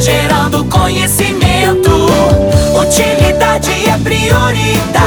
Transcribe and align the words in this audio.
Gerando 0.00 0.64
conhecimento. 0.66 1.90
Utilidade 2.80 3.70
é 3.88 3.98
prioridade. 3.98 4.97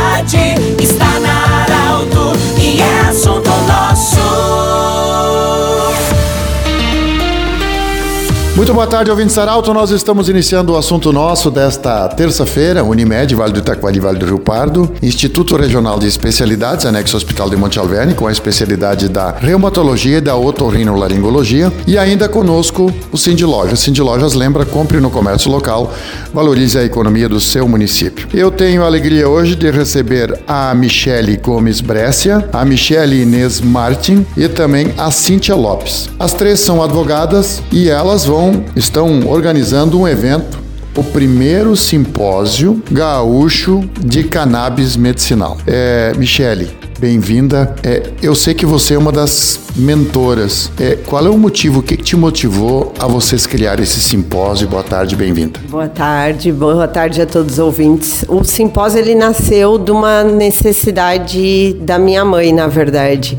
Muito 8.62 8.76
boa 8.76 8.86
tarde, 8.86 9.10
ouvintes 9.10 9.34
Saralto. 9.34 9.74
Nós 9.74 9.90
estamos 9.90 10.30
iniciando 10.30 10.74
o 10.74 10.78
assunto 10.78 11.12
nosso 11.12 11.50
desta 11.50 12.08
terça-feira, 12.10 12.84
Unimed, 12.84 13.34
Vale 13.34 13.54
do 13.54 13.58
Itaquari, 13.58 14.00
Vale 14.00 14.20
do 14.20 14.26
Rio 14.28 14.38
Pardo, 14.38 14.94
Instituto 15.02 15.56
Regional 15.56 15.98
de 15.98 16.06
Especialidades, 16.06 16.86
anexo 16.86 17.18
Hospital 17.18 17.50
de 17.50 17.56
Monte 17.56 17.80
Alverne, 17.80 18.14
com 18.14 18.28
a 18.28 18.32
especialidade 18.32 19.10
da 19.10 19.32
reumatologia 19.32 20.20
e 20.20 20.22
da 20.22 20.36
otorrinolaringologia. 20.36 21.74
E 21.88 21.98
ainda 21.98 22.30
conosco 22.30 22.94
o 23.12 23.18
Cindy 23.18 23.44
Lojas. 23.44 23.80
Cindy 23.80 24.00
Lojas 24.00 24.36
lembra, 24.36 24.64
compre 24.64 25.00
no 25.00 25.10
comércio 25.10 25.50
local, 25.50 25.92
valorize 26.32 26.78
a 26.78 26.84
economia 26.84 27.28
do 27.28 27.40
seu 27.40 27.68
município. 27.68 28.28
Eu 28.32 28.52
tenho 28.52 28.84
a 28.84 28.86
alegria 28.86 29.28
hoje 29.28 29.56
de 29.56 29.72
receber 29.72 30.40
a 30.48 30.72
Michele 30.76 31.36
Gomes 31.36 31.82
Brescia, 31.82 32.48
a 32.54 32.64
Michele 32.64 33.24
Inês 33.24 33.60
Martin 33.60 34.24
e 34.38 34.48
também 34.48 34.94
a 35.00 35.10
Cíntia 35.10 35.56
Lopes. 35.56 36.12
As 36.20 36.36
três 36.36 36.60
são 36.60 36.84
advogadas 36.84 37.64
e 37.72 37.90
elas 37.90 38.24
vão 38.24 38.51
estão 38.76 39.28
organizando 39.28 40.00
um 40.00 40.08
evento, 40.08 40.60
o 40.96 41.04
primeiro 41.04 41.76
simpósio 41.76 42.82
gaúcho 42.92 43.82
de 44.00 44.24
cannabis 44.24 44.96
medicinal. 44.98 45.58
É, 45.66 46.14
Michele, 46.18 46.70
bem-vinda. 47.00 47.76
É, 47.84 48.04
eu 48.22 48.36
sei 48.36 48.54
que 48.54 48.66
você 48.66 48.94
é 48.94 48.98
uma 48.98 49.12
das 49.12 49.60
mentoras. 49.76 50.72
É, 50.80 50.98
qual 51.06 51.26
é 51.26 51.30
o 51.30 51.38
motivo, 51.38 51.80
o 51.80 51.84
que 51.84 51.98
te 51.98 52.16
motivou 52.16 52.94
a 53.00 53.08
vocês 53.08 53.48
criar 53.48 53.80
esse 53.80 54.00
simpósio? 54.00 54.68
Boa 54.68 54.84
tarde, 54.84 55.16
bem-vinda. 55.16 55.60
Boa 55.70 55.88
tarde, 55.88 56.52
boa 56.52 56.88
tarde 56.88 57.22
a 57.22 57.26
todos 57.26 57.54
os 57.54 57.60
ouvintes. 57.60 58.24
O 58.28 58.44
simpósio 58.44 59.00
ele 59.00 59.16
nasceu 59.16 59.78
de 59.78 59.92
uma 59.92 60.24
necessidade 60.24 61.74
da 61.82 61.98
minha 61.98 62.24
mãe, 62.24 62.54
na 62.54 62.68
verdade. 62.68 63.36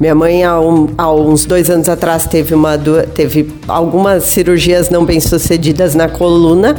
Minha 0.00 0.14
mãe, 0.14 0.42
há, 0.42 0.58
um, 0.58 0.88
há, 0.96 1.12
uns 1.12 1.44
dois 1.44 1.70
anos 1.70 1.88
atrás, 1.88 2.26
teve, 2.26 2.54
uma, 2.54 2.76
teve 3.14 3.52
algumas 3.68 4.24
cirurgias 4.24 4.90
não 4.90 5.04
bem 5.04 5.20
sucedidas 5.20 5.94
na 5.94 6.08
coluna 6.08 6.76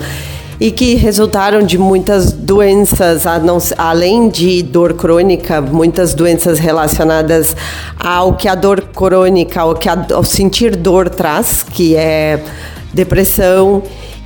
e 0.59 0.71
que 0.71 0.95
resultaram 0.95 1.61
de 1.63 1.77
muitas 1.77 2.31
doenças, 2.31 3.23
além 3.77 4.29
de 4.29 4.61
dor 4.63 4.93
crônica, 4.93 5.61
muitas 5.61 6.13
doenças 6.13 6.59
relacionadas 6.59 7.55
ao 7.99 8.33
que 8.33 8.47
a 8.47 8.55
dor 8.55 8.81
crônica, 8.81 9.61
ao 9.61 9.75
que 9.75 9.89
a, 9.89 10.05
ao 10.13 10.23
sentir 10.23 10.75
dor 10.75 11.09
traz, 11.09 11.63
que 11.63 11.95
é 11.95 12.43
depressão 12.93 13.83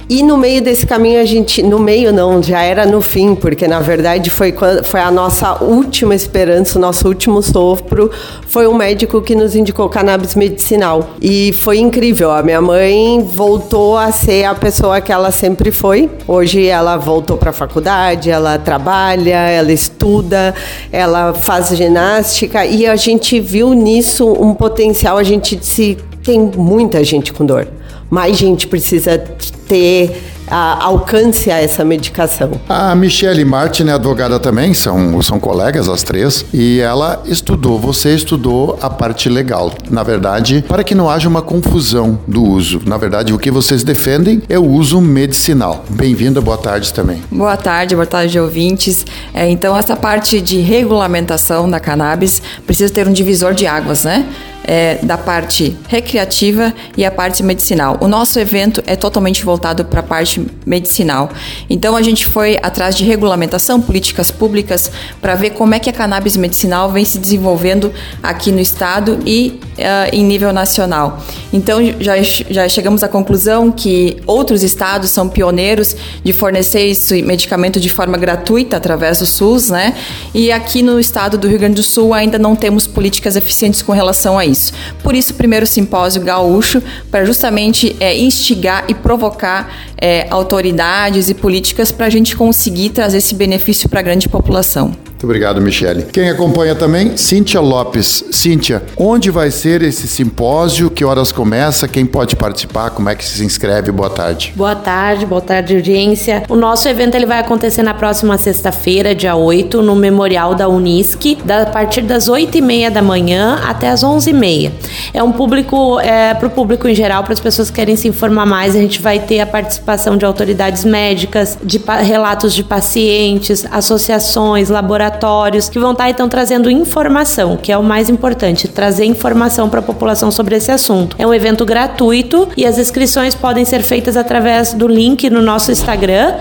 e 0.09 0.23
no 0.23 0.37
meio 0.37 0.61
desse 0.61 0.87
caminho 0.87 1.19
a 1.19 1.25
gente, 1.25 1.61
no 1.61 1.77
meio 1.77 2.13
não, 2.13 2.41
já 2.41 2.61
era 2.61 2.85
no 2.85 3.01
fim, 3.01 3.35
porque 3.35 3.67
na 3.67 3.81
verdade 3.81 4.29
foi, 4.29 4.53
foi 4.83 5.01
a 5.01 5.11
nossa 5.11 5.61
última 5.61 6.15
esperança, 6.15 6.79
o 6.79 6.81
nosso 6.81 7.07
último 7.09 7.41
sopro, 7.43 8.09
foi 8.47 8.65
um 8.67 8.73
médico 8.73 9.21
que 9.21 9.35
nos 9.35 9.53
indicou 9.53 9.89
cannabis 9.89 10.33
medicinal. 10.33 11.09
E 11.21 11.51
foi 11.51 11.79
incrível, 11.79 12.31
a 12.31 12.41
minha 12.41 12.61
mãe 12.61 13.21
voltou 13.21 13.97
a 13.97 14.09
ser 14.13 14.45
a 14.45 14.55
pessoa 14.55 15.01
que 15.01 15.11
ela 15.11 15.29
sempre 15.29 15.71
foi. 15.71 16.09
Hoje 16.25 16.65
ela 16.65 16.95
voltou 16.95 17.35
para 17.35 17.49
a 17.49 17.53
faculdade, 17.53 18.29
ela 18.29 18.57
trabalha, 18.57 19.49
ela 19.49 19.73
estuda, 19.73 20.55
ela 20.89 21.33
faz 21.33 21.67
ginástica 21.75 22.65
e 22.65 22.85
a 22.85 22.95
gente 22.95 23.41
viu 23.41 23.73
nisso 23.73 24.25
um 24.25 24.53
potencial, 24.53 25.17
a 25.17 25.23
gente 25.23 25.59
se 25.65 25.97
tem 26.23 26.39
muita 26.39 27.03
gente 27.03 27.33
com 27.33 27.45
dor 27.45 27.67
mais 28.09 28.37
gente 28.37 28.67
precisa 28.67 29.17
ter 29.17 30.36
a, 30.47 30.83
alcance 30.83 31.51
a 31.51 31.61
essa 31.61 31.83
medicação. 31.83 32.51
A 32.67 32.95
Michelle 32.95 33.43
Martin 33.45 33.87
é 33.87 33.93
advogada 33.93 34.39
também, 34.39 34.73
são, 34.73 35.21
são 35.21 35.39
colegas 35.39 35.89
as 35.89 36.03
três, 36.03 36.45
e 36.53 36.79
ela 36.79 37.21
estudou, 37.25 37.79
você 37.79 38.15
estudou 38.15 38.77
a 38.81 38.89
parte 38.89 39.29
legal. 39.29 39.73
Na 39.89 40.03
verdade, 40.03 40.63
para 40.67 40.83
que 40.83 40.95
não 40.95 41.09
haja 41.09 41.27
uma 41.27 41.41
confusão 41.41 42.19
do 42.27 42.43
uso. 42.43 42.81
Na 42.85 42.97
verdade, 42.97 43.33
o 43.33 43.39
que 43.39 43.51
vocês 43.51 43.83
defendem 43.83 44.41
é 44.49 44.57
o 44.57 44.65
uso 44.65 45.01
medicinal. 45.01 45.83
Bem-vinda, 45.89 46.41
boa 46.41 46.57
tarde 46.57 46.93
também. 46.93 47.21
Boa 47.31 47.57
tarde, 47.57 47.95
boa 47.95 48.07
tarde, 48.07 48.39
ouvintes. 48.39 49.05
É, 49.33 49.49
então, 49.49 49.75
essa 49.75 49.95
parte 49.95 50.41
de 50.41 50.59
regulamentação 50.59 51.69
da 51.69 51.79
cannabis 51.79 52.41
precisa 52.65 52.93
ter 52.93 53.07
um 53.07 53.13
divisor 53.13 53.53
de 53.53 53.67
águas, 53.67 54.03
né? 54.03 54.25
é, 54.67 54.99
da 55.01 55.17
parte 55.17 55.75
recreativa 55.87 56.73
e 56.97 57.05
a 57.05 57.09
parte 57.09 57.41
medicinal. 57.41 57.97
O 58.01 58.07
nosso 58.07 58.37
evento 58.37 58.83
é 58.85 58.97
totalmente 58.97 59.43
voltado 59.43 59.85
para 59.85 60.01
a 60.01 60.03
parte 60.03 60.36
medicinal. 60.65 61.29
Então 61.69 61.95
a 61.95 62.01
gente 62.01 62.25
foi 62.25 62.57
atrás 62.61 62.95
de 62.95 63.03
regulamentação, 63.05 63.81
políticas 63.81 64.29
públicas 64.29 64.91
para 65.21 65.35
ver 65.35 65.51
como 65.51 65.73
é 65.73 65.79
que 65.79 65.89
a 65.89 65.93
cannabis 65.93 66.35
medicinal 66.35 66.91
vem 66.91 67.05
se 67.05 67.17
desenvolvendo 67.17 67.91
aqui 68.21 68.51
no 68.51 68.59
estado 68.59 69.19
e 69.25 69.59
uh, 69.77 70.13
em 70.13 70.23
nível 70.23 70.51
nacional. 70.51 71.23
Então 71.53 71.79
já, 71.99 72.21
já 72.21 72.67
chegamos 72.67 73.03
à 73.03 73.07
conclusão 73.07 73.71
que 73.71 74.17
outros 74.27 74.63
estados 74.63 75.09
são 75.09 75.29
pioneiros 75.29 75.95
de 76.23 76.33
fornecer 76.33 76.81
esse 76.89 77.21
medicamento 77.21 77.79
de 77.79 77.89
forma 77.89 78.17
gratuita 78.17 78.77
através 78.77 79.19
do 79.19 79.25
SUS, 79.25 79.69
né? 79.69 79.95
E 80.33 80.51
aqui 80.51 80.83
no 80.83 80.99
estado 80.99 81.37
do 81.37 81.47
Rio 81.47 81.59
Grande 81.59 81.75
do 81.75 81.83
Sul 81.83 82.13
ainda 82.13 82.37
não 82.37 82.55
temos 82.55 82.85
políticas 82.85 83.35
eficientes 83.35 83.81
com 83.81 83.91
relação 83.91 84.37
a 84.37 84.45
isso 84.45 84.57
isso. 84.57 84.73
Por 85.03 85.15
isso, 85.15 85.33
o 85.33 85.35
primeiro 85.35 85.65
simpósio 85.65 86.21
gaúcho, 86.21 86.81
para 87.11 87.23
justamente 87.25 87.95
é, 87.99 88.17
instigar 88.17 88.85
e 88.87 88.93
provocar 88.93 89.71
é, 89.99 90.27
autoridades 90.29 91.29
e 91.29 91.33
políticas 91.33 91.91
para 91.91 92.05
a 92.05 92.09
gente 92.09 92.35
conseguir 92.35 92.89
trazer 92.89 93.17
esse 93.17 93.35
benefício 93.35 93.89
para 93.89 93.99
a 93.99 94.03
grande 94.03 94.29
população. 94.29 95.06
Muito 95.17 95.25
obrigado, 95.25 95.59
Michele. 95.59 96.03
Quem 96.13 96.29
acompanha 96.29 96.75
também, 96.75 97.17
Cíntia 97.17 97.59
Lopes. 97.59 98.23
Cíntia, 98.29 98.83
onde 98.95 99.31
vai 99.31 99.49
ser 99.49 99.81
esse 99.81 100.07
simpósio? 100.07 100.91
Que 100.91 101.03
horas 101.03 101.31
começa? 101.31 101.87
Quem 101.87 102.05
pode 102.05 102.35
participar? 102.35 102.91
Como 102.91 103.09
é 103.09 103.15
que 103.15 103.25
se 103.25 103.43
inscreve? 103.43 103.91
Boa 103.91 104.11
tarde. 104.11 104.53
Boa 104.55 104.75
tarde, 104.75 105.25
boa 105.25 105.41
tarde, 105.41 105.75
audiência. 105.75 106.43
O 106.47 106.55
nosso 106.55 106.87
evento 106.87 107.15
ele 107.15 107.25
vai 107.25 107.39
acontecer 107.39 107.81
na 107.81 107.95
próxima 107.95 108.37
sexta-feira, 108.37 109.15
dia 109.15 109.35
8, 109.35 109.81
no 109.81 109.95
Memorial 109.95 110.53
da 110.53 110.69
Unisc, 110.69 111.39
da, 111.43 111.63
a 111.63 111.65
partir 111.65 112.01
das 112.01 112.29
8h30 112.29 112.91
da 112.91 113.01
manhã 113.01 113.59
até 113.65 113.89
as 113.89 114.03
11h30. 114.03 114.71
É 115.15 115.23
um 115.23 115.31
público, 115.31 115.99
é, 115.99 116.35
para 116.35 116.45
o 116.45 116.51
público 116.51 116.87
em 116.87 116.93
geral, 116.93 117.23
para 117.23 117.33
as 117.33 117.39
pessoas 117.39 117.71
que 117.71 117.77
querem 117.77 117.95
se 117.95 118.07
informar 118.07 118.45
mais, 118.45 118.75
a 118.75 118.79
gente 118.79 119.01
vai 119.01 119.17
ter 119.17 119.39
a 119.39 119.47
participação 119.47 120.15
de 120.15 120.25
autoridades 120.25 120.85
médicas, 120.85 121.57
de 121.63 121.81
relatos 122.03 122.53
de 122.53 122.63
pacientes, 122.63 123.65
associações, 123.71 124.69
laboratórios 124.69 125.06
laboratórios 125.07 125.69
que 125.69 125.79
vão 125.79 125.91
estar 125.91 126.09
então 126.09 126.27
trazendo 126.27 126.69
informação, 126.69 127.57
que 127.57 127.71
é 127.71 127.77
o 127.77 127.83
mais 127.83 128.09
importante, 128.09 128.67
trazer 128.67 129.05
informação 129.05 129.69
para 129.69 129.79
a 129.79 129.83
população 129.83 130.29
sobre 130.31 130.55
esse 130.55 130.71
assunto. 130.71 131.15
É 131.17 131.25
um 131.25 131.33
evento 131.33 131.65
gratuito 131.65 132.49
e 132.57 132.65
as 132.65 132.77
inscrições 132.77 133.33
podem 133.33 133.63
ser 133.65 133.81
feitas 133.81 134.17
através 134.17 134.73
do 134.73 134.87
link 134.87 135.29
no 135.29 135.41
nosso 135.41 135.71
Instagram, 135.71 136.35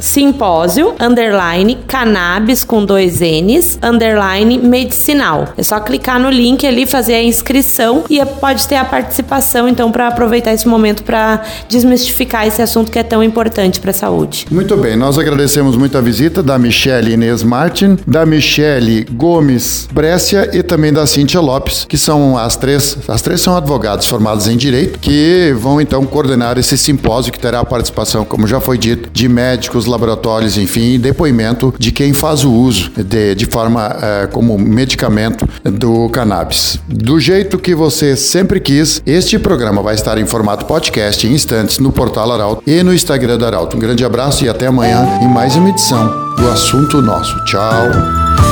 simpósio, 0.00 0.94
underline, 0.98 1.78
cannabis 1.86 2.64
com 2.64 2.84
dois 2.84 3.20
N's, 3.20 3.78
underline, 3.82 4.58
medicinal. 4.58 5.48
É 5.56 5.62
só 5.62 5.80
clicar 5.80 6.18
no 6.18 6.30
link 6.30 6.66
ali, 6.66 6.86
fazer 6.86 7.14
a 7.14 7.22
inscrição 7.22 8.04
e 8.08 8.24
pode 8.24 8.66
ter 8.66 8.76
a 8.76 8.84
participação 8.84 9.68
então 9.68 9.92
para 9.92 10.08
aproveitar 10.08 10.52
esse 10.52 10.66
momento 10.66 11.02
para 11.02 11.42
desmistificar 11.68 12.46
esse 12.46 12.62
assunto 12.62 12.90
que 12.90 12.98
é 12.98 13.02
tão 13.02 13.22
importante 13.22 13.80
para 13.80 13.90
a 13.90 13.94
saúde. 13.94 14.46
Muito 14.50 14.76
bem, 14.76 14.96
nós 14.96 15.18
agradecemos 15.18 15.76
muito 15.76 15.98
a 15.98 16.00
visita 16.00 16.42
da 16.42 16.58
Michelle 16.58 17.12
Inês 17.12 17.42
Marques 17.42 17.73
Martin, 17.74 17.98
da 18.06 18.24
Michele 18.24 19.04
Gomes 19.04 19.88
Brescia 19.92 20.48
e 20.52 20.62
também 20.62 20.92
da 20.92 21.08
Cíntia 21.08 21.40
Lopes, 21.40 21.84
que 21.88 21.98
são 21.98 22.38
as 22.38 22.56
três, 22.56 22.96
as 23.08 23.20
três 23.20 23.40
são 23.40 23.56
advogados 23.56 24.06
formados 24.06 24.46
em 24.46 24.56
direito, 24.56 25.00
que 25.00 25.52
vão 25.58 25.80
então 25.80 26.06
coordenar 26.06 26.56
esse 26.56 26.78
simpósio 26.78 27.32
que 27.32 27.38
terá 27.38 27.58
a 27.58 27.64
participação, 27.64 28.24
como 28.24 28.46
já 28.46 28.60
foi 28.60 28.78
dito, 28.78 29.10
de 29.12 29.28
médicos, 29.28 29.86
laboratórios, 29.86 30.56
enfim, 30.56 31.00
depoimento 31.00 31.74
de 31.76 31.90
quem 31.90 32.12
faz 32.12 32.44
o 32.44 32.52
uso 32.52 32.92
de, 32.96 33.34
de 33.34 33.46
forma 33.46 33.96
é, 34.00 34.26
como 34.28 34.56
medicamento 34.56 35.48
do 35.64 36.08
cannabis. 36.10 36.78
Do 36.86 37.18
jeito 37.18 37.58
que 37.58 37.74
você 37.74 38.16
sempre 38.16 38.60
quis, 38.60 39.02
este 39.04 39.36
programa 39.36 39.82
vai 39.82 39.96
estar 39.96 40.16
em 40.16 40.26
formato 40.26 40.64
podcast 40.66 41.26
em 41.26 41.32
instantes 41.32 41.80
no 41.80 41.90
portal 41.90 42.30
Arauto 42.30 42.62
e 42.64 42.84
no 42.84 42.94
Instagram 42.94 43.36
do 43.36 43.44
Arauto. 43.44 43.76
Um 43.76 43.80
grande 43.80 44.04
abraço 44.04 44.44
e 44.44 44.48
até 44.48 44.68
amanhã 44.68 45.18
em 45.20 45.28
mais 45.28 45.56
uma 45.56 45.70
edição 45.70 46.33
do 46.36 46.50
assunto 46.50 47.00
nosso. 47.02 47.38
Tchau. 47.44 47.90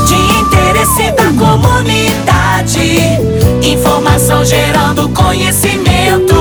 De 0.06 0.14
interesse 0.40 1.10
da 1.12 1.32
comunidade, 1.38 2.98
informação 3.62 4.44
gerando 4.44 5.08
conhecimento. 5.10 6.34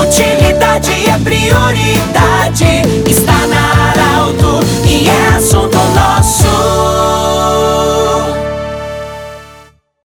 Utilidade 0.00 0.90
é 1.08 1.18
prioridade. 1.18 2.77